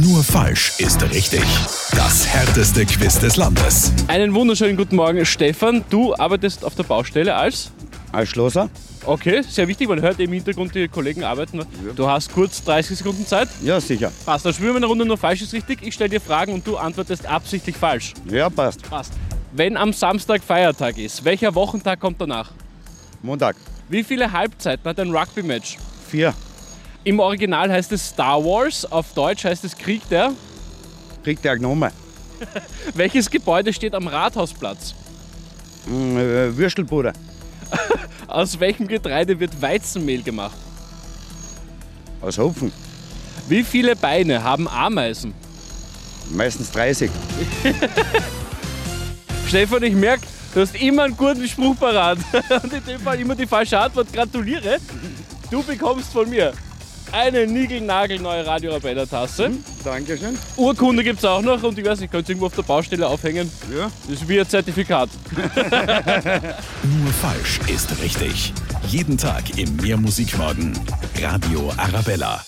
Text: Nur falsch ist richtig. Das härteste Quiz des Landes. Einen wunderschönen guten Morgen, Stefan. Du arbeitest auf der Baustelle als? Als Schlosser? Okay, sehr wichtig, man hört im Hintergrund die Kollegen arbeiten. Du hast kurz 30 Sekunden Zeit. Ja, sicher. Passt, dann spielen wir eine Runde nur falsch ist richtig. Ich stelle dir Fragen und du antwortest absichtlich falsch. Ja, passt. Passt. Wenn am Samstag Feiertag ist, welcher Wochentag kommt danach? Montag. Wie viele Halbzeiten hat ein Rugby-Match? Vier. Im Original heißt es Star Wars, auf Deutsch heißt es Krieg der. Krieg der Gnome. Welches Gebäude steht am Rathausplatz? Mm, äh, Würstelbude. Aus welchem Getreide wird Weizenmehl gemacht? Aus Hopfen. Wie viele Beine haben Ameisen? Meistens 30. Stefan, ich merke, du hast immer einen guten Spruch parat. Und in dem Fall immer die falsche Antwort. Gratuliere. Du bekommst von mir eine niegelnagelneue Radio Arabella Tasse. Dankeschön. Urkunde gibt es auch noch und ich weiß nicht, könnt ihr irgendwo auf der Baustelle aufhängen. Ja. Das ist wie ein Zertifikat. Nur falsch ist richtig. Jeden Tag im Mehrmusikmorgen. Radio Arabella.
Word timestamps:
Nur 0.00 0.22
falsch 0.22 0.74
ist 0.78 1.02
richtig. 1.10 1.42
Das 1.90 2.24
härteste 2.24 2.86
Quiz 2.86 3.18
des 3.18 3.34
Landes. 3.34 3.92
Einen 4.06 4.32
wunderschönen 4.32 4.76
guten 4.76 4.94
Morgen, 4.94 5.26
Stefan. 5.26 5.84
Du 5.90 6.14
arbeitest 6.14 6.64
auf 6.64 6.76
der 6.76 6.84
Baustelle 6.84 7.34
als? 7.34 7.72
Als 8.12 8.28
Schlosser? 8.28 8.70
Okay, 9.04 9.42
sehr 9.42 9.66
wichtig, 9.66 9.88
man 9.88 10.00
hört 10.00 10.20
im 10.20 10.32
Hintergrund 10.32 10.72
die 10.76 10.86
Kollegen 10.86 11.24
arbeiten. 11.24 11.66
Du 11.96 12.08
hast 12.08 12.32
kurz 12.32 12.62
30 12.62 12.98
Sekunden 12.98 13.26
Zeit. 13.26 13.48
Ja, 13.60 13.80
sicher. 13.80 14.12
Passt, 14.24 14.46
dann 14.46 14.54
spielen 14.54 14.70
wir 14.70 14.76
eine 14.76 14.86
Runde 14.86 15.04
nur 15.04 15.18
falsch 15.18 15.42
ist 15.42 15.52
richtig. 15.52 15.82
Ich 15.82 15.94
stelle 15.94 16.10
dir 16.10 16.20
Fragen 16.20 16.52
und 16.52 16.64
du 16.64 16.76
antwortest 16.76 17.26
absichtlich 17.26 17.76
falsch. 17.76 18.14
Ja, 18.30 18.48
passt. 18.50 18.88
Passt. 18.88 19.14
Wenn 19.50 19.76
am 19.76 19.92
Samstag 19.92 20.44
Feiertag 20.44 20.96
ist, 20.96 21.24
welcher 21.24 21.56
Wochentag 21.56 21.98
kommt 21.98 22.20
danach? 22.20 22.52
Montag. 23.20 23.56
Wie 23.88 24.04
viele 24.04 24.30
Halbzeiten 24.30 24.88
hat 24.88 25.00
ein 25.00 25.10
Rugby-Match? 25.10 25.76
Vier. 26.08 26.34
Im 27.08 27.20
Original 27.20 27.72
heißt 27.72 27.90
es 27.92 28.08
Star 28.08 28.44
Wars, 28.44 28.84
auf 28.84 29.14
Deutsch 29.14 29.42
heißt 29.42 29.64
es 29.64 29.74
Krieg 29.74 30.06
der. 30.10 30.30
Krieg 31.24 31.40
der 31.40 31.56
Gnome. 31.56 31.90
Welches 32.94 33.30
Gebäude 33.30 33.72
steht 33.72 33.94
am 33.94 34.06
Rathausplatz? 34.08 34.94
Mm, 35.86 36.18
äh, 36.18 36.54
Würstelbude. 36.54 37.14
Aus 38.26 38.60
welchem 38.60 38.86
Getreide 38.86 39.40
wird 39.40 39.62
Weizenmehl 39.62 40.22
gemacht? 40.22 40.58
Aus 42.20 42.36
Hopfen. 42.36 42.70
Wie 43.48 43.64
viele 43.64 43.96
Beine 43.96 44.42
haben 44.42 44.68
Ameisen? 44.68 45.32
Meistens 46.30 46.70
30. 46.72 47.10
Stefan, 49.48 49.82
ich 49.82 49.94
merke, 49.94 50.26
du 50.52 50.60
hast 50.60 50.78
immer 50.78 51.04
einen 51.04 51.16
guten 51.16 51.48
Spruch 51.48 51.74
parat. 51.80 52.18
Und 52.62 52.70
in 52.70 52.84
dem 52.84 53.00
Fall 53.00 53.18
immer 53.18 53.34
die 53.34 53.46
falsche 53.46 53.78
Antwort. 53.78 54.12
Gratuliere. 54.12 54.76
Du 55.50 55.62
bekommst 55.62 56.12
von 56.12 56.28
mir 56.28 56.52
eine 57.12 57.46
niegelnagelneue 57.46 58.46
Radio 58.46 58.72
Arabella 58.72 59.06
Tasse. 59.06 59.50
Dankeschön. 59.84 60.38
Urkunde 60.56 61.04
gibt 61.04 61.18
es 61.18 61.24
auch 61.24 61.42
noch 61.42 61.62
und 61.62 61.78
ich 61.78 61.84
weiß 61.84 62.00
nicht, 62.00 62.10
könnt 62.10 62.28
ihr 62.28 62.32
irgendwo 62.32 62.46
auf 62.46 62.54
der 62.54 62.62
Baustelle 62.62 63.06
aufhängen. 63.06 63.50
Ja. 63.76 63.90
Das 64.08 64.20
ist 64.20 64.28
wie 64.28 64.40
ein 64.40 64.48
Zertifikat. 64.48 65.08
Nur 66.82 67.12
falsch 67.20 67.60
ist 67.72 68.00
richtig. 68.02 68.52
Jeden 68.86 69.16
Tag 69.16 69.58
im 69.58 69.76
Mehrmusikmorgen. 69.76 70.78
Radio 71.20 71.72
Arabella. 71.76 72.44